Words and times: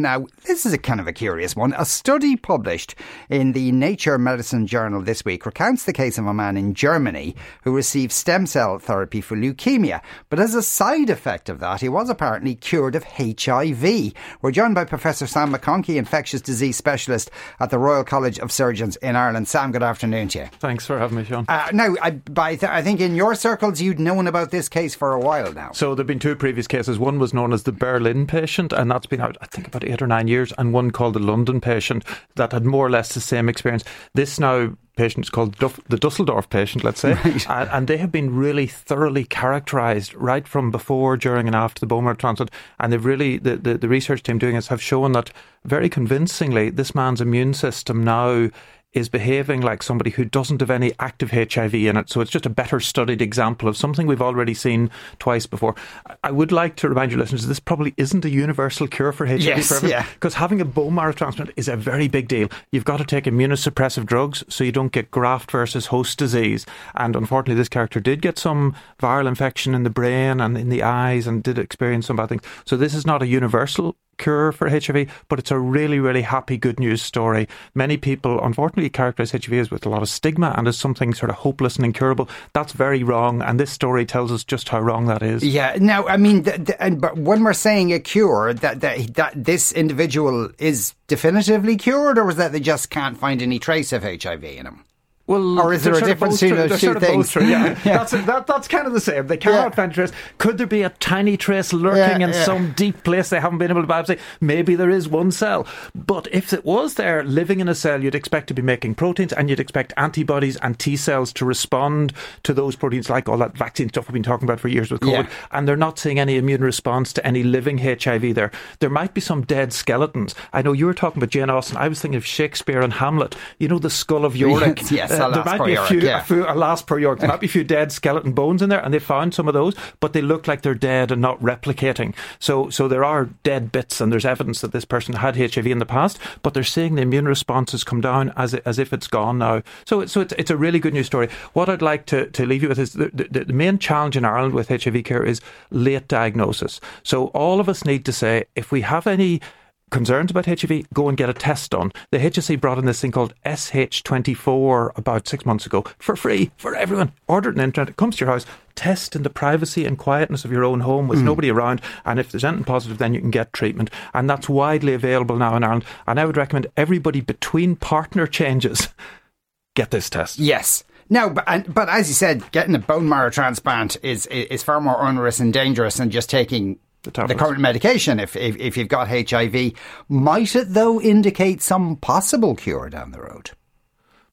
Now, 0.00 0.26
this 0.46 0.64
is 0.64 0.72
a 0.72 0.78
kind 0.78 1.00
of 1.00 1.06
a 1.06 1.12
curious 1.12 1.54
one. 1.54 1.74
A 1.76 1.84
study 1.84 2.36
published 2.36 2.94
in 3.28 3.52
the 3.52 3.70
Nature 3.72 4.18
Medicine 4.18 4.66
journal 4.66 5.02
this 5.02 5.24
week 5.24 5.44
recounts 5.46 5.84
the 5.84 5.92
case 5.92 6.16
of 6.18 6.26
a 6.26 6.34
man 6.34 6.56
in 6.56 6.74
Germany 6.74 7.36
who 7.64 7.74
received 7.74 8.12
stem 8.12 8.46
cell 8.46 8.78
therapy 8.78 9.20
for 9.20 9.36
leukemia. 9.36 10.00
But 10.28 10.40
as 10.40 10.54
a 10.54 10.62
side 10.62 11.10
effect 11.10 11.48
of 11.48 11.60
that, 11.60 11.80
he 11.80 11.88
was 11.88 12.08
apparently 12.08 12.54
cured 12.54 12.94
of 12.94 13.04
HIV. 13.04 14.12
We're 14.42 14.50
joined 14.50 14.74
by 14.74 14.84
Professor 14.84 15.26
Sam 15.26 15.52
McConkey, 15.52 15.96
infectious 15.96 16.40
disease 16.40 16.76
specialist 16.76 17.30
at 17.58 17.70
the 17.70 17.78
Royal 17.78 18.04
College 18.04 18.38
of 18.38 18.50
Surgeons 18.50 18.96
in 18.96 19.16
Ireland. 19.16 19.48
Sam, 19.48 19.72
good 19.72 19.82
afternoon 19.82 20.28
to 20.28 20.40
you. 20.40 20.46
Thanks 20.58 20.86
for 20.86 20.98
having 20.98 21.18
me, 21.18 21.24
Sean. 21.24 21.44
Uh, 21.48 21.68
now, 21.72 21.94
I, 22.00 22.10
by 22.10 22.56
th- 22.56 22.70
I 22.70 22.82
think 22.82 23.00
in 23.00 23.14
your 23.14 23.34
circles 23.34 23.80
you'd 23.80 24.00
known 24.00 24.26
about 24.26 24.50
this 24.50 24.68
case 24.68 24.94
for 24.94 25.12
a 25.12 25.20
while 25.20 25.52
now. 25.52 25.72
So 25.72 25.94
there 25.94 26.02
have 26.02 26.06
been 26.06 26.18
two 26.18 26.36
previous 26.36 26.66
cases. 26.66 26.98
One 26.98 27.18
was 27.18 27.34
known 27.34 27.52
as 27.52 27.64
the 27.64 27.72
Berlin 27.72 28.26
patient, 28.26 28.72
and 28.72 28.90
that's 28.90 29.06
been 29.06 29.20
out, 29.20 29.36
I 29.40 29.46
think, 29.46 29.66
about 29.66 29.84
eight 29.90 30.02
or 30.02 30.06
nine 30.06 30.28
years, 30.28 30.52
and 30.58 30.72
one 30.72 30.90
called 30.90 31.14
the 31.14 31.20
London 31.20 31.60
patient 31.60 32.04
that 32.36 32.52
had 32.52 32.64
more 32.64 32.86
or 32.86 32.90
less 32.90 33.14
the 33.14 33.20
same 33.20 33.48
experience. 33.48 33.84
This 34.14 34.38
now 34.38 34.76
patient 34.96 35.24
is 35.24 35.30
called 35.30 35.56
Duff, 35.56 35.80
the 35.88 35.96
Dusseldorf 35.96 36.50
patient, 36.50 36.84
let's 36.84 37.00
say, 37.00 37.14
Right. 37.14 37.48
and, 37.48 37.70
and 37.70 37.88
they 37.88 37.96
have 37.96 38.12
been 38.12 38.34
really 38.36 38.66
thoroughly 38.66 39.24
characterised 39.24 40.14
right 40.14 40.46
from 40.46 40.70
before, 40.70 41.16
during, 41.16 41.46
and 41.46 41.56
after 41.56 41.80
the 41.80 41.86
bone 41.86 42.04
marrow 42.04 42.16
transplant. 42.16 42.50
And 42.78 42.92
they've 42.92 43.04
really 43.04 43.38
the, 43.38 43.56
the, 43.56 43.78
the 43.78 43.88
research 43.88 44.22
team 44.22 44.38
doing 44.38 44.56
this 44.56 44.68
have 44.68 44.82
shown 44.82 45.12
that 45.12 45.30
very 45.64 45.88
convincingly 45.88 46.70
this 46.70 46.94
man's 46.94 47.20
immune 47.20 47.54
system 47.54 48.04
now 48.04 48.50
is 48.92 49.08
behaving 49.08 49.60
like 49.60 49.82
somebody 49.82 50.10
who 50.10 50.24
doesn't 50.24 50.60
have 50.60 50.70
any 50.70 50.92
active 50.98 51.30
HIV 51.30 51.74
in 51.74 51.96
it. 51.96 52.10
So 52.10 52.20
it's 52.20 52.30
just 52.30 52.46
a 52.46 52.50
better 52.50 52.80
studied 52.80 53.22
example 53.22 53.68
of 53.68 53.76
something 53.76 54.06
we've 54.06 54.20
already 54.22 54.52
seen 54.54 54.90
twice 55.18 55.46
before. 55.46 55.76
I- 56.24 56.30
would 56.32 56.50
like 56.52 56.74
to 56.76 56.88
remind 56.88 57.12
your 57.12 57.20
listeners 57.20 57.46
this 57.46 57.60
probably 57.60 57.92
isn't 57.96 58.24
a 58.24 58.30
universal 58.30 58.88
cure 58.88 59.12
for 59.12 59.26
HIV 59.26 59.40
Yes, 59.42 59.68
for 59.68 59.74
everyone, 59.76 59.90
yeah. 60.00 60.06
because 60.14 60.34
having 60.34 60.60
a 60.60 60.64
bone 60.64 60.94
marrow 60.94 61.12
transplant 61.12 61.50
is 61.56 61.68
a 61.68 61.76
very 61.76 62.08
big 62.08 62.28
deal. 62.28 62.48
You've 62.72 62.84
got 62.84 62.96
to 62.96 63.04
take 63.04 63.24
immunosuppressive 63.24 64.06
drugs 64.06 64.42
so 64.48 64.64
you 64.64 64.72
don't 64.72 64.90
get 64.92 65.10
graft 65.10 65.50
versus 65.50 65.86
host 65.86 66.18
disease. 66.18 66.66
And 66.94 67.14
unfortunately, 67.14 67.56
this 67.60 67.68
character 67.68 68.00
did 68.00 68.22
get 68.22 68.38
some 68.38 68.74
viral 69.00 69.28
infection 69.28 69.74
in 69.74 69.82
the 69.84 69.90
brain 69.90 70.40
and 70.40 70.56
in 70.58 70.68
the 70.68 70.82
eyes 70.82 71.26
and 71.26 71.42
did 71.42 71.58
experience 71.58 72.06
some 72.06 72.16
bad 72.16 72.28
things. 72.30 72.42
So 72.64 72.76
this 72.76 72.94
is 72.94 73.06
not 73.06 73.22
a 73.22 73.26
universal 73.26 73.96
cure 74.20 74.52
for 74.52 74.68
HIV, 74.68 75.10
but 75.28 75.38
it's 75.38 75.50
a 75.50 75.58
really, 75.58 75.98
really 75.98 76.22
happy, 76.22 76.56
good 76.56 76.78
news 76.78 77.02
story. 77.02 77.48
Many 77.74 77.96
people, 77.96 78.40
unfortunately, 78.40 78.90
characterize 78.90 79.32
HIV 79.32 79.52
as 79.54 79.70
with 79.70 79.86
a 79.86 79.88
lot 79.88 80.02
of 80.02 80.08
stigma 80.08 80.54
and 80.56 80.68
as 80.68 80.78
something 80.78 81.14
sort 81.14 81.30
of 81.30 81.36
hopeless 81.36 81.76
and 81.76 81.84
incurable. 81.84 82.28
That's 82.52 82.72
very 82.72 83.02
wrong, 83.02 83.42
and 83.42 83.58
this 83.58 83.70
story 83.72 84.06
tells 84.06 84.30
us 84.30 84.44
just 84.44 84.68
how 84.68 84.80
wrong 84.80 85.06
that 85.06 85.22
is. 85.22 85.42
Yeah. 85.42 85.76
Now, 85.80 86.06
I 86.06 86.16
mean, 86.16 86.42
but 86.42 87.16
when 87.16 87.42
we're 87.42 87.52
saying 87.52 87.92
a 87.92 87.98
cure, 87.98 88.54
that, 88.54 88.80
that 88.80 89.14
that 89.14 89.32
this 89.34 89.72
individual 89.72 90.50
is 90.58 90.94
definitively 91.08 91.76
cured, 91.76 92.18
or 92.18 92.30
is 92.30 92.36
that 92.36 92.52
they 92.52 92.60
just 92.60 92.90
can't 92.90 93.18
find 93.18 93.42
any 93.42 93.58
trace 93.58 93.92
of 93.92 94.02
HIV 94.02 94.44
in 94.44 94.66
him? 94.66 94.84
Well, 95.30 95.60
Or 95.60 95.72
is 95.72 95.84
there 95.84 95.94
a 95.94 96.00
difference 96.00 96.40
between 96.40 96.56
those 96.58 96.80
two 96.80 96.86
sort 96.88 96.96
of 96.96 97.02
both 97.02 97.10
things? 97.10 97.30
true, 97.30 97.46
Yeah, 97.46 97.74
That's, 97.84 98.10
that, 98.10 98.46
that's 98.48 98.66
kind 98.66 98.86
of 98.88 98.92
the 98.92 99.00
same. 99.00 99.28
They 99.28 99.36
cannot 99.36 99.70
Yeah. 99.70 99.74
find 99.76 99.92
trace. 99.92 100.10
Could 100.38 100.58
there 100.58 100.66
be 100.66 100.82
a 100.82 100.88
tiny 100.88 101.36
trace 101.36 101.72
lurking 101.72 102.20
Yeah, 102.20 102.26
in 102.28 102.32
yeah. 102.34 102.44
some 102.44 102.72
deep 102.72 103.04
place 103.04 103.28
they 103.30 103.38
haven't 103.38 103.58
been 103.58 103.70
able 103.70 103.82
to 103.82 103.86
biopsy? 103.86 104.18
Maybe 104.40 104.74
there 104.74 104.90
is 104.90 105.08
one 105.08 105.30
cell. 105.30 105.66
But 105.94 106.26
if 106.32 106.52
it 106.52 106.64
was 106.64 106.94
there 106.94 107.22
living 107.22 107.60
in 107.60 107.68
a 107.68 107.74
cell, 107.76 108.02
you'd 108.02 108.16
expect 108.16 108.48
to 108.48 108.54
be 108.54 108.62
making 108.62 108.96
proteins 108.96 109.32
and 109.32 109.48
you'd 109.48 109.60
expect 109.60 109.92
antibodies 109.96 110.56
and 110.56 110.76
T 110.78 110.96
cells 110.96 111.32
to 111.34 111.44
respond 111.44 112.12
to 112.42 112.52
those 112.52 112.74
proteins, 112.74 113.08
like 113.08 113.28
all 113.28 113.38
that 113.38 113.56
vaccine 113.56 113.88
stuff 113.88 114.08
we've 114.08 114.14
been 114.14 114.24
talking 114.24 114.48
about 114.48 114.58
for 114.58 114.66
years 114.68 114.90
with 114.90 115.00
COVID. 115.02 115.24
Yeah. 115.24 115.30
And 115.52 115.68
they're 115.68 115.76
not 115.76 115.98
seeing 116.00 116.18
any 116.18 116.38
immune 116.38 116.62
response 116.64 117.12
to 117.12 117.24
any 117.24 117.44
living 117.44 117.78
HIV 117.78 118.34
there. 118.34 118.50
There 118.80 118.90
might 118.90 119.14
be 119.14 119.20
some 119.20 119.42
dead 119.42 119.72
skeletons. 119.72 120.34
I 120.52 120.62
know 120.62 120.72
you 120.72 120.86
were 120.86 120.94
talking 120.94 121.22
about 121.22 121.30
Jane 121.30 121.50
Austen. 121.50 121.76
I 121.76 121.86
was 121.86 122.00
thinking 122.00 122.16
of 122.16 122.26
Shakespeare 122.26 122.80
and 122.80 122.94
Hamlet. 122.94 123.36
You 123.60 123.68
know, 123.68 123.78
the 123.78 123.90
skull 123.90 124.24
of 124.24 124.34
Yorick. 124.40 124.82
Uh, 124.82 124.86
Yes, 124.90 125.10
alas, 125.12 125.19
there 125.28 125.44
might 125.44 125.58
poor 125.58 125.66
be 125.66 125.74
a 125.74 125.84
few, 125.86 126.00
yeah. 126.00 126.20
a 126.20 126.24
few 126.24 126.46
alas 126.48 126.82
per 126.82 126.98
York. 126.98 127.20
There 127.20 127.28
might 127.28 127.40
be 127.40 127.46
a 127.46 127.50
few 127.50 127.64
dead 127.64 127.92
skeleton 127.92 128.32
bones 128.32 128.62
in 128.62 128.70
there, 128.70 128.82
and 128.82 128.94
they 128.94 128.98
found 128.98 129.34
some 129.34 129.48
of 129.48 129.54
those, 129.54 129.74
but 130.00 130.12
they 130.12 130.22
look 130.22 130.48
like 130.48 130.62
they're 130.62 130.74
dead 130.74 131.10
and 131.10 131.20
not 131.20 131.40
replicating. 131.40 132.14
So, 132.38 132.70
so 132.70 132.88
there 132.88 133.04
are 133.04 133.26
dead 133.42 133.72
bits, 133.72 134.00
and 134.00 134.12
there's 134.12 134.24
evidence 134.24 134.60
that 134.62 134.72
this 134.72 134.84
person 134.84 135.14
had 135.14 135.36
HIV 135.36 135.66
in 135.66 135.78
the 135.78 135.86
past, 135.86 136.18
but 136.42 136.54
they're 136.54 136.64
seeing 136.64 136.94
the 136.94 137.02
immune 137.02 137.26
responses 137.26 137.84
come 137.84 138.00
down 138.00 138.32
as 138.36 138.54
as 138.54 138.78
if 138.78 138.92
it's 138.92 139.06
gone 139.06 139.38
now. 139.38 139.62
So, 139.84 140.06
so 140.06 140.20
it's, 140.20 140.32
it's 140.38 140.50
a 140.50 140.56
really 140.56 140.78
good 140.78 140.94
news 140.94 141.06
story. 141.06 141.28
What 141.52 141.68
I'd 141.68 141.82
like 141.82 142.06
to, 142.06 142.30
to 142.30 142.46
leave 142.46 142.62
you 142.62 142.68
with 142.68 142.78
is 142.78 142.92
the, 142.92 143.10
the, 143.12 143.44
the 143.44 143.52
main 143.52 143.78
challenge 143.78 144.16
in 144.16 144.24
Ireland 144.24 144.54
with 144.54 144.68
HIV 144.68 145.04
care 145.04 145.22
is 145.22 145.40
late 145.70 146.08
diagnosis. 146.08 146.80
So 147.02 147.26
all 147.28 147.60
of 147.60 147.68
us 147.68 147.84
need 147.84 148.04
to 148.06 148.12
say 148.12 148.44
if 148.54 148.72
we 148.72 148.82
have 148.82 149.06
any 149.06 149.40
concerns 149.90 150.30
about 150.30 150.46
HIV, 150.46 150.92
go 150.94 151.08
and 151.08 151.16
get 151.16 151.28
a 151.28 151.34
test 151.34 151.72
done. 151.72 151.92
The 152.10 152.18
HSE 152.18 152.60
brought 152.60 152.78
in 152.78 152.86
this 152.86 153.00
thing 153.00 153.12
called 153.12 153.34
SH24 153.44 154.96
about 154.96 155.28
six 155.28 155.44
months 155.44 155.66
ago 155.66 155.84
for 155.98 156.16
free 156.16 156.50
for 156.56 156.74
everyone. 156.74 157.12
Order 157.28 157.50
it 157.50 157.52
on 157.52 157.56
the 157.58 157.64
internet, 157.64 157.90
it 157.90 157.96
comes 157.96 158.16
to 158.16 158.24
your 158.24 158.32
house, 158.32 158.46
test 158.74 159.14
in 159.14 159.22
the 159.22 159.30
privacy 159.30 159.84
and 159.84 159.98
quietness 159.98 160.44
of 160.44 160.52
your 160.52 160.64
own 160.64 160.80
home 160.80 161.08
with 161.08 161.18
hmm. 161.18 161.26
nobody 161.26 161.50
around. 161.50 161.80
And 162.04 162.18
if 162.18 162.30
there's 162.30 162.44
anything 162.44 162.64
positive, 162.64 162.98
then 162.98 163.14
you 163.14 163.20
can 163.20 163.30
get 163.30 163.52
treatment. 163.52 163.90
And 164.14 164.28
that's 164.28 164.48
widely 164.48 164.94
available 164.94 165.36
now 165.36 165.56
in 165.56 165.64
Ireland. 165.64 165.84
And 166.06 166.18
I 166.18 166.24
would 166.24 166.36
recommend 166.36 166.68
everybody 166.76 167.20
between 167.20 167.76
partner 167.76 168.26
changes 168.26 168.88
get 169.74 169.90
this 169.90 170.08
test. 170.10 170.38
Yes. 170.38 170.84
No, 171.12 171.28
but 171.28 171.74
but 171.74 171.88
as 171.88 172.08
you 172.08 172.14
said, 172.14 172.48
getting 172.52 172.74
a 172.76 172.78
bone 172.78 173.08
marrow 173.08 173.30
transplant 173.30 173.96
is 174.02 174.26
is 174.26 174.62
far 174.62 174.80
more 174.80 175.02
onerous 175.02 175.40
and 175.40 175.52
dangerous 175.52 175.96
than 175.96 176.10
just 176.10 176.30
taking 176.30 176.78
The 177.02 177.26
the, 177.26 177.34
current 177.34 177.60
medication. 177.60 178.20
If, 178.20 178.36
if 178.36 178.56
if 178.56 178.76
you've 178.76 178.88
got 178.88 179.08
HIV, 179.08 179.72
might 180.08 180.54
it 180.54 180.74
though 180.74 181.00
indicate 181.00 181.62
some 181.62 181.96
possible 181.96 182.54
cure 182.54 182.90
down 182.90 183.12
the 183.12 183.20
road? 183.20 183.52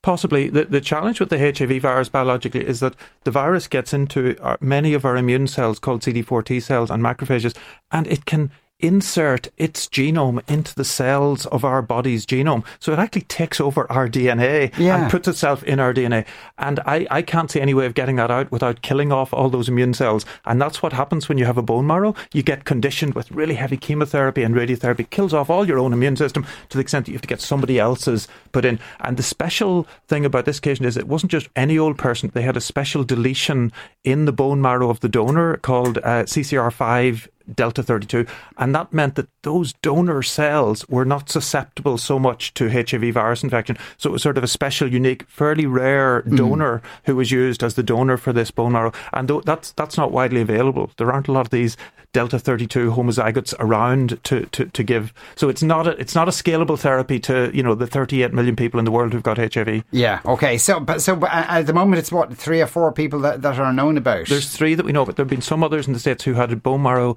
Possibly. 0.02 0.50
The, 0.50 0.66
the 0.66 0.82
challenge 0.82 1.20
with 1.20 1.30
the 1.30 1.38
HIV 1.40 1.82
virus 1.82 2.10
biologically 2.10 2.66
is 2.66 2.82
that 2.82 2.96
the 3.24 3.32
virus 3.32 3.68
gets 3.68 3.94
into 3.94 4.38
our, 4.42 4.58
many 4.62 4.94
of 4.94 5.06
our 5.06 5.18
immune 5.18 5.48
cells 5.48 5.80
called 5.80 6.02
CD4 6.02 6.46
T 6.46 6.60
cells 6.60 6.92
and 6.92 7.02
macrophages, 7.02 7.56
and 7.92 8.06
it 8.08 8.26
can 8.26 8.52
insert 8.80 9.50
its 9.58 9.88
genome 9.88 10.40
into 10.48 10.74
the 10.76 10.84
cells 10.86 11.46
of 11.48 11.66
our 11.66 11.82
body's 11.82 12.26
genome. 12.26 12.64
So 12.80 12.94
it 12.94 13.00
actually 13.00 13.24
takes 13.24 13.60
over 13.60 13.92
our 13.92 14.08
DNA 14.08 14.72
Yeah. 14.78 15.02
and 15.04 15.12
puts 15.12 15.28
itself 15.28 15.64
in 15.64 15.80
our 15.80 15.94
DNA. 15.94 16.26
And 16.60 16.80
I, 16.82 17.08
I 17.10 17.22
can't 17.24 17.50
see 17.50 17.60
any 17.60 17.74
way 17.74 17.88
of 17.88 17.96
getting 17.96 18.18
that 18.18 18.30
out 18.30 18.52
without 18.52 18.84
killing 18.84 19.12
off 19.12 19.34
all 19.34 19.50
those 19.50 19.68
immune 19.68 19.96
cells. 19.96 20.26
And 20.46 20.62
that's 20.62 20.84
what 20.84 20.94
happens 20.94 21.28
when 21.28 21.38
you 21.40 21.46
have 21.46 21.58
a 21.58 21.64
bone 21.64 21.88
marrow. 21.88 22.14
You 22.34 22.44
get 22.44 22.66
conditioned 22.66 23.16
with 23.16 23.32
really 23.32 23.56
heavy 23.56 23.78
chemotherapy 23.78 24.44
and 24.44 24.54
radiotherapy, 24.54 25.10
kills 25.10 25.34
off 25.34 25.50
all 25.50 25.68
your 25.68 25.80
own 25.80 25.92
immune 25.94 26.16
system 26.16 26.46
to 26.70 26.78
the 26.78 26.82
extent 26.82 27.06
that 27.06 27.12
you 27.12 27.16
have 27.16 27.22
to 27.24 27.28
get 27.28 27.42
somebody 27.42 27.80
else's 27.80 28.28
put 28.52 28.64
in. 28.66 28.80
And 29.00 29.18
the 29.18 29.24
special 29.24 29.88
thing 30.08 30.24
about 30.24 30.46
this 30.46 30.60
occasion 30.60 30.86
is 30.86 30.98
it 30.98 31.08
wasn't 31.08 31.32
just 31.32 31.50
any 31.56 31.80
old 31.80 31.98
person. 31.98 32.30
They 32.34 32.44
had 32.44 32.58
a 32.58 32.62
special 32.62 33.04
deletion 33.04 33.72
in 34.08 34.24
the 34.24 34.32
bone 34.32 34.62
marrow 34.62 34.90
of 34.90 35.02
the 35.02 35.10
donor 35.10 35.58
called 35.58 35.98
uh, 35.98 36.24
CCR5 36.24 37.28
delta 37.54 37.84
32 37.84 38.26
and 38.58 38.74
that 38.74 38.92
meant 38.94 39.16
that 39.16 39.28
those 39.44 39.74
donor 39.82 40.22
cells 40.22 40.88
were 40.88 41.04
not 41.04 41.30
susceptible 41.30 41.98
so 41.98 42.18
much 42.18 42.54
to 42.54 42.70
HIV 42.70 43.14
virus 43.14 43.44
infection. 43.44 43.78
So 43.98 44.10
it 44.10 44.14
was 44.14 44.22
sort 44.22 44.38
of 44.38 44.44
a 44.44 44.48
special 44.48 44.92
unique 44.92 45.24
fairly 45.30 45.66
rare 45.66 46.22
donor 46.24 46.82
who 47.06 47.16
was 47.16 47.32
used 47.32 47.64
as 47.64 47.76
the 47.76 47.84
donor 47.84 48.18
for 48.18 48.34
this 48.34 48.52
bone 48.52 48.74
marrow. 48.74 48.92
And 49.14 49.30
that's 49.46 49.72
that's 49.74 49.96
not 49.96 50.12
widely 50.12 50.42
available. 50.42 50.92
There 50.98 51.12
aren't 51.12 51.30
a 51.30 51.32
lot 51.32 51.46
of 51.46 51.52
these 51.52 51.78
delta 52.14 52.40
32 52.40 52.92
homozygotes 52.92 53.54
around 53.60 54.20
to, 54.24 54.46
to, 54.48 54.66
to 54.66 54.84
give. 54.84 55.14
So 55.36 55.50
it's 55.50 55.62
not 55.62 55.88
a, 55.88 55.92
it's 55.92 56.16
not 56.16 56.28
a 56.28 56.32
scalable 56.32 56.80
therapy 56.80 57.20
to 57.22 57.52
you 57.54 57.62
know 57.62 57.76
the 57.76 57.88
38 57.88 58.34
million 58.34 58.56
people 58.56 58.80
in 58.80 58.86
the 58.86 58.92
world 58.92 59.14
who've 59.14 59.24
got 59.24 59.38
HIV 59.38 59.84
Yeah. 59.92 60.22
Okay. 60.26 60.58
So, 60.58 60.80
but 60.80 61.02
so 61.02 61.16
but 61.16 61.30
at 61.32 61.68
the 61.68 61.74
moment, 61.74 62.00
it's 62.00 62.12
what 62.12 62.36
three 62.36 62.62
or 62.62 62.68
four 62.68 62.92
people 62.92 63.20
that, 63.22 63.42
that 63.42 63.60
are 63.60 63.72
known 63.72 63.97
about. 63.98 64.28
There's 64.28 64.50
three 64.50 64.76
that 64.76 64.86
we 64.86 64.92
know, 64.92 65.06
but 65.06 65.16
there 65.16 65.24
have 65.24 65.30
been 65.30 65.42
some 65.42 65.64
others 65.64 65.88
in 65.88 65.94
the 65.94 66.00
States 66.00 66.24
who 66.24 66.34
had 66.34 66.64
bone 66.64 66.84
marrow 66.84 67.16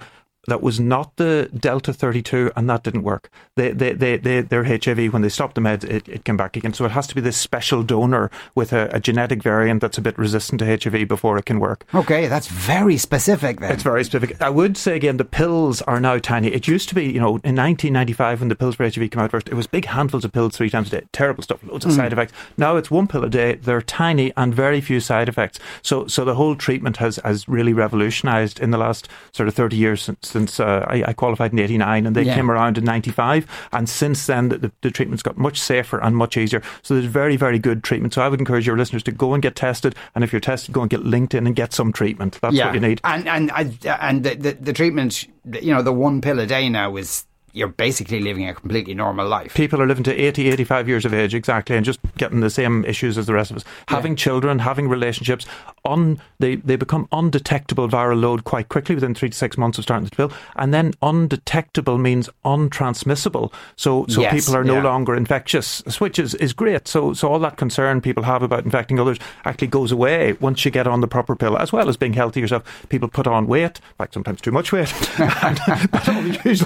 that 0.50 0.62
was 0.62 0.78
not 0.78 1.16
the 1.16 1.48
Delta 1.56 1.92
32 1.92 2.52
and 2.56 2.68
that 2.68 2.82
didn't 2.82 3.02
work. 3.02 3.30
They, 3.56 3.70
they, 3.72 3.92
they, 3.92 4.16
they, 4.16 4.40
their 4.42 4.64
HIV, 4.64 5.12
when 5.12 5.22
they 5.22 5.28
stopped 5.28 5.54
the 5.54 5.60
meds, 5.60 5.84
it, 5.84 6.08
it 6.08 6.24
came 6.24 6.36
back 6.36 6.56
again. 6.56 6.74
So 6.74 6.84
it 6.84 6.90
has 6.90 7.06
to 7.06 7.14
be 7.14 7.20
this 7.20 7.36
special 7.36 7.82
donor 7.82 8.30
with 8.54 8.72
a, 8.72 8.90
a 8.92 9.00
genetic 9.00 9.42
variant 9.42 9.80
that's 9.80 9.96
a 9.96 10.00
bit 10.00 10.18
resistant 10.18 10.58
to 10.58 10.66
HIV 10.66 11.08
before 11.08 11.38
it 11.38 11.46
can 11.46 11.60
work. 11.60 11.84
okay, 11.94 12.26
that's 12.26 12.48
very 12.48 12.96
specific 12.96 13.60
then. 13.60 13.72
It's 13.72 13.82
very 13.82 14.04
specific. 14.04 14.40
I 14.42 14.50
would 14.50 14.76
say 14.76 14.96
again, 14.96 15.16
the 15.16 15.24
pills 15.24 15.82
are 15.82 16.00
now 16.00 16.18
tiny. 16.18 16.48
It 16.48 16.66
used 16.66 16.88
to 16.90 16.94
be, 16.94 17.04
you 17.04 17.20
know, 17.20 17.38
in 17.44 17.56
1995 17.56 18.40
when 18.40 18.48
the 18.48 18.56
pills 18.56 18.74
for 18.74 18.84
HIV 18.84 19.10
came 19.10 19.20
out 19.20 19.30
first, 19.30 19.48
it 19.48 19.54
was 19.54 19.66
big 19.66 19.86
handfuls 19.86 20.24
of 20.24 20.32
pills 20.32 20.56
three 20.56 20.70
times 20.70 20.88
a 20.88 21.00
day. 21.00 21.06
Terrible 21.12 21.42
stuff, 21.42 21.62
loads 21.64 21.84
of 21.84 21.92
hmm. 21.92 21.98
side 21.98 22.12
effects. 22.12 22.32
Now 22.56 22.76
it's 22.76 22.90
one 22.90 23.06
pill 23.06 23.24
a 23.24 23.30
day. 23.30 23.54
They're 23.54 23.82
tiny 23.82 24.32
and 24.36 24.54
very 24.54 24.80
few 24.80 25.00
side 25.00 25.28
effects. 25.28 25.58
So, 25.82 26.06
so 26.06 26.24
the 26.24 26.34
whole 26.34 26.56
treatment 26.56 26.96
has 26.96 27.16
has 27.24 27.48
really 27.48 27.72
revolutionised 27.72 28.58
in 28.58 28.70
the 28.70 28.78
last 28.78 29.08
sort 29.32 29.48
of 29.48 29.54
30 29.54 29.76
years 29.76 30.02
since, 30.02 30.18
since 30.22 30.39
instance, 30.40 30.60
uh, 30.60 30.84
I, 30.88 31.04
I, 31.08 31.12
qualified 31.12 31.52
in 31.52 31.58
89 31.58 32.06
and 32.06 32.16
they 32.16 32.22
yeah. 32.22 32.34
came 32.34 32.50
around 32.50 32.78
in 32.78 32.84
95. 32.84 33.46
And 33.72 33.88
since 33.88 34.26
then, 34.26 34.48
the, 34.48 34.72
the, 34.80 34.90
treatment's 34.90 35.22
got 35.22 35.38
much 35.38 35.60
safer 35.60 36.00
and 36.00 36.16
much 36.16 36.36
easier. 36.36 36.62
So 36.82 36.94
there's 36.94 37.06
very, 37.06 37.36
very 37.36 37.58
good 37.58 37.84
treatment. 37.84 38.14
So 38.14 38.22
I 38.22 38.28
would 38.28 38.40
encourage 38.40 38.66
your 38.66 38.76
listeners 38.76 39.02
to 39.04 39.12
go 39.12 39.34
and 39.34 39.42
get 39.42 39.56
tested. 39.56 39.94
And 40.14 40.24
if 40.24 40.32
you're 40.32 40.40
tested, 40.40 40.74
go 40.74 40.80
and 40.82 40.90
get 40.90 41.04
linked 41.04 41.34
in 41.34 41.46
and 41.46 41.54
get 41.54 41.72
some 41.72 41.92
treatment. 41.92 42.38
That's 42.40 42.54
yeah. 42.54 42.66
what 42.66 42.74
you 42.74 42.80
need. 42.80 43.00
And, 43.04 43.28
and, 43.28 43.50
and 43.54 44.24
the, 44.24 44.34
the, 44.34 44.52
the 44.52 44.72
treatment, 44.72 45.26
you 45.60 45.72
know, 45.72 45.82
the 45.82 45.92
one 45.92 46.20
pill 46.20 46.40
a 46.40 46.46
day 46.46 46.68
now 46.68 46.96
is 46.96 47.26
you're 47.52 47.68
basically 47.68 48.20
living 48.20 48.48
a 48.48 48.54
completely 48.54 48.94
normal 48.94 49.26
life. 49.26 49.54
People 49.54 49.80
are 49.80 49.86
living 49.86 50.04
to 50.04 50.14
80, 50.14 50.48
85 50.48 50.88
years 50.88 51.04
of 51.04 51.14
age, 51.14 51.34
exactly, 51.34 51.76
and 51.76 51.84
just 51.84 52.00
getting 52.16 52.40
the 52.40 52.50
same 52.50 52.84
issues 52.84 53.18
as 53.18 53.26
the 53.26 53.34
rest 53.34 53.50
of 53.50 53.58
us. 53.58 53.64
Yeah. 53.64 53.96
Having 53.96 54.16
children, 54.16 54.58
having 54.60 54.88
relationships, 54.88 55.46
on 55.84 56.20
they, 56.38 56.56
they 56.56 56.76
become 56.76 57.08
undetectable 57.12 57.88
viral 57.88 58.20
load 58.20 58.44
quite 58.44 58.68
quickly 58.68 58.94
within 58.94 59.14
three 59.14 59.30
to 59.30 59.36
six 59.36 59.56
months 59.56 59.78
of 59.78 59.84
starting 59.84 60.04
the 60.04 60.14
pill. 60.14 60.32
And 60.56 60.74
then 60.74 60.92
undetectable 61.02 61.98
means 61.98 62.28
untransmissible. 62.44 63.52
So 63.76 64.06
so 64.08 64.20
yes, 64.20 64.34
people 64.34 64.56
are 64.56 64.64
no 64.64 64.74
yeah. 64.74 64.82
longer 64.82 65.14
infectious, 65.14 65.82
which 66.00 66.18
is, 66.18 66.34
is 66.34 66.52
great. 66.52 66.86
So 66.86 67.12
so 67.14 67.28
all 67.28 67.38
that 67.40 67.56
concern 67.56 68.00
people 68.00 68.24
have 68.24 68.42
about 68.42 68.64
infecting 68.64 68.98
others 69.00 69.18
actually 69.44 69.68
goes 69.68 69.92
away 69.92 70.34
once 70.34 70.64
you 70.64 70.70
get 70.70 70.86
on 70.86 71.00
the 71.00 71.08
proper 71.08 71.34
pill, 71.34 71.56
as 71.56 71.72
well 71.72 71.88
as 71.88 71.96
being 71.96 72.12
healthy 72.12 72.40
yourself. 72.40 72.86
People 72.88 73.08
put 73.08 73.26
on 73.26 73.46
weight, 73.46 73.80
like 73.98 74.12
sometimes 74.12 74.40
too 74.40 74.52
much 74.52 74.72
weight. 74.72 74.92
and, 75.20 75.60
all 76.08 76.22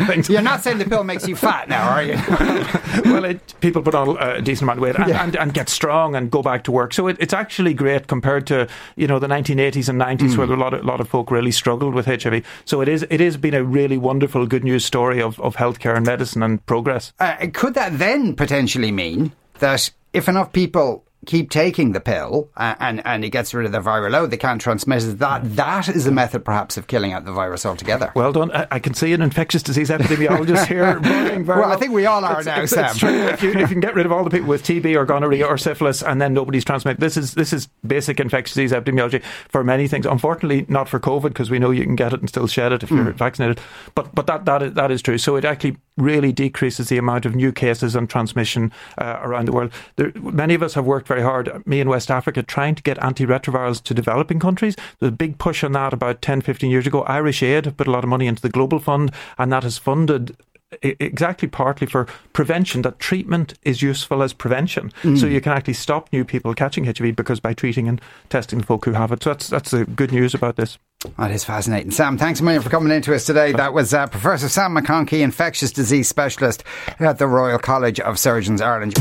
things. 0.06 0.28
You're 0.28 0.42
not 0.42 0.62
saying 0.62 0.73
saying 0.76 0.88
the 0.88 0.94
pill 0.94 1.04
makes 1.04 1.26
you 1.26 1.36
fat 1.36 1.68
now, 1.68 1.88
are 1.88 2.02
you? 2.02 2.14
well, 3.04 3.24
it, 3.24 3.54
people 3.60 3.82
put 3.82 3.94
on 3.94 4.16
a 4.20 4.40
decent 4.40 4.62
amount 4.62 4.78
of 4.78 4.82
weight 4.82 4.96
and, 4.96 5.08
yeah. 5.08 5.24
and, 5.24 5.36
and, 5.36 5.54
get 5.54 5.68
strong 5.68 6.14
and 6.14 6.30
go 6.30 6.42
back 6.42 6.64
to 6.64 6.72
work. 6.72 6.92
So 6.92 7.08
it, 7.08 7.16
it's 7.20 7.32
actually 7.32 7.74
great 7.74 8.06
compared 8.06 8.46
to 8.48 8.68
you 8.96 9.06
know 9.06 9.18
the 9.18 9.26
1980s 9.26 9.88
and 9.88 10.00
90s 10.00 10.30
mm. 10.30 10.36
where 10.36 10.52
a 10.52 10.56
lot 10.56 10.74
of, 10.74 10.80
a 10.80 10.84
lot 10.84 11.00
of 11.00 11.08
folk 11.08 11.30
really 11.30 11.52
struggled 11.52 11.94
with 11.94 12.06
HIV. 12.06 12.44
So 12.64 12.80
it 12.80 12.88
is 12.88 13.06
it 13.10 13.20
has 13.20 13.36
been 13.36 13.54
a 13.54 13.64
really 13.64 13.98
wonderful 13.98 14.46
good 14.46 14.64
news 14.64 14.84
story 14.84 15.20
of, 15.20 15.40
of 15.40 15.56
healthcare 15.56 15.96
and 15.96 16.06
medicine 16.06 16.42
and 16.42 16.64
progress. 16.66 17.12
Uh, 17.18 17.46
could 17.52 17.74
that 17.74 17.98
then 17.98 18.34
potentially 18.34 18.90
mean 18.90 19.32
that 19.58 19.90
if 20.12 20.28
enough 20.28 20.52
people 20.52 21.04
keep 21.24 21.50
taking 21.50 21.92
the 21.92 22.00
pill 22.00 22.50
and, 22.56 23.04
and 23.06 23.24
it 23.24 23.30
gets 23.30 23.54
rid 23.54 23.66
of 23.66 23.72
the 23.72 23.80
viral 23.80 24.10
load, 24.10 24.30
they 24.30 24.36
can't 24.36 24.60
transmit 24.60 25.02
it. 25.02 25.18
That, 25.18 25.56
that 25.56 25.88
is 25.88 26.06
a 26.06 26.12
method 26.12 26.44
perhaps 26.44 26.76
of 26.76 26.86
killing 26.86 27.12
out 27.12 27.24
the 27.24 27.32
virus 27.32 27.66
altogether. 27.66 28.12
Well 28.14 28.32
done. 28.32 28.50
I, 28.52 28.66
I 28.72 28.78
can 28.78 28.94
see 28.94 29.12
an 29.12 29.22
infectious 29.22 29.62
disease 29.62 29.90
epidemiologist 29.90 30.66
here 30.66 31.00
well, 31.44 31.60
well. 31.60 31.72
I 31.72 31.76
think 31.76 31.92
we 31.92 32.06
all 32.06 32.24
are 32.24 32.38
it's, 32.38 32.46
now, 32.46 32.60
it's, 32.62 32.72
Sam. 32.72 32.90
It's. 32.90 33.02
If 33.02 33.42
you, 33.42 33.52
if 33.52 33.60
you 33.60 33.66
can 33.66 33.80
get 33.80 33.94
rid 33.94 34.06
of 34.06 34.12
all 34.12 34.24
the 34.24 34.30
people 34.30 34.48
with 34.48 34.62
TB 34.62 34.96
or 34.96 35.04
gonorrhea 35.04 35.46
or 35.46 35.58
syphilis 35.58 36.02
and 36.02 36.20
then 36.20 36.34
nobody's 36.34 36.64
transmitted, 36.64 37.00
this 37.00 37.16
is, 37.16 37.34
this 37.34 37.52
is 37.52 37.68
basic 37.86 38.20
infectious 38.20 38.54
disease 38.54 38.72
epidemiology 38.72 39.22
for 39.48 39.64
many 39.64 39.88
things. 39.88 40.06
Unfortunately, 40.06 40.66
not 40.68 40.88
for 40.88 41.00
COVID 41.00 41.28
because 41.28 41.50
we 41.50 41.58
know 41.58 41.70
you 41.70 41.84
can 41.84 41.96
get 41.96 42.12
it 42.12 42.20
and 42.20 42.28
still 42.28 42.46
shed 42.46 42.72
it 42.72 42.82
if 42.82 42.90
you're 42.90 43.04
mm. 43.04 43.14
vaccinated. 43.14 43.60
But, 43.94 44.14
but 44.14 44.26
that, 44.26 44.44
that, 44.44 44.62
is, 44.62 44.74
that 44.74 44.90
is 44.90 45.02
true. 45.02 45.18
So 45.18 45.36
it 45.36 45.44
actually 45.44 45.76
really 45.96 46.32
decreases 46.32 46.88
the 46.88 46.98
amount 46.98 47.24
of 47.24 47.34
new 47.34 47.52
cases 47.52 47.94
and 47.94 48.08
transmission 48.08 48.72
uh, 48.98 49.18
around 49.22 49.46
the 49.46 49.52
world. 49.52 49.72
There, 49.96 50.12
many 50.16 50.54
of 50.54 50.62
us 50.62 50.74
have 50.74 50.84
worked 50.84 51.06
very 51.06 51.22
hard, 51.22 51.64
me 51.66 51.80
in 51.80 51.88
West 51.88 52.10
Africa, 52.10 52.42
trying 52.42 52.74
to 52.74 52.82
get 52.82 52.98
antiretrovirals 52.98 53.82
to 53.84 53.94
developing 53.94 54.40
countries. 54.40 54.76
There's 54.98 55.12
a 55.12 55.16
big 55.16 55.38
push 55.38 55.62
on 55.62 55.72
that 55.72 55.92
about 55.92 56.22
10, 56.22 56.40
15 56.40 56.70
years 56.70 56.86
ago. 56.86 57.02
Irish 57.02 57.42
Aid 57.42 57.76
put 57.76 57.86
a 57.86 57.90
lot 57.90 58.04
of 58.04 58.10
money 58.10 58.26
into 58.26 58.42
the 58.42 58.48
Global 58.48 58.78
Fund, 58.78 59.12
and 59.38 59.52
that 59.52 59.62
has 59.62 59.78
funded 59.78 60.36
exactly 60.82 61.46
partly 61.46 61.86
for 61.86 62.06
prevention 62.32 62.82
that 62.82 62.98
treatment 62.98 63.54
is 63.62 63.80
useful 63.80 64.22
as 64.22 64.32
prevention 64.32 64.90
mm. 65.02 65.18
so 65.18 65.26
you 65.26 65.40
can 65.40 65.52
actually 65.52 65.74
stop 65.74 66.12
new 66.12 66.24
people 66.24 66.52
catching 66.54 66.84
HIV 66.84 67.14
because 67.14 67.38
by 67.38 67.54
treating 67.54 67.86
and 67.86 68.00
testing 68.28 68.58
the 68.58 68.66
folk 68.66 68.84
who 68.84 68.92
have 68.92 69.12
it 69.12 69.22
so 69.22 69.30
that's 69.30 69.48
that's 69.48 69.70
the 69.70 69.84
good 69.84 70.10
news 70.10 70.34
about 70.34 70.56
this 70.56 70.78
that 71.18 71.30
is 71.30 71.44
fascinating. 71.44 71.90
Sam, 71.90 72.16
thanks 72.16 72.40
a 72.40 72.44
million 72.44 72.62
for 72.62 72.70
coming 72.70 72.90
into 72.90 73.14
us 73.14 73.26
today. 73.26 73.52
That 73.52 73.74
was 73.74 73.92
uh, 73.92 74.06
Professor 74.06 74.48
Sam 74.48 74.74
McConkey, 74.74 75.20
infectious 75.20 75.70
disease 75.70 76.08
specialist 76.08 76.64
at 76.98 77.18
the 77.18 77.26
Royal 77.26 77.58
College 77.58 78.00
of 78.00 78.18
Surgeons 78.18 78.62
Ireland. 78.62 78.94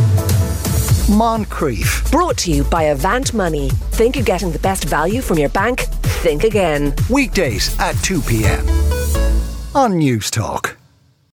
Moncrieff. 1.07 2.10
Brought 2.12 2.38
to 2.39 2.51
you 2.51 2.63
by 2.65 2.83
Avant 2.83 3.33
Money. 3.33 3.69
Think 3.69 4.15
you're 4.15 4.25
getting 4.25 4.51
the 4.51 4.60
best 4.60 4.86
value 4.86 5.21
from 5.21 5.38
your 5.38 5.50
bank? 5.50 5.81
Think 6.24 6.44
again. 6.44 6.94
Weekdays 7.10 7.77
at 7.80 7.94
2 8.04 8.21
p.m. 8.21 8.68
on 9.75 9.94
Newstalk. 9.94 10.72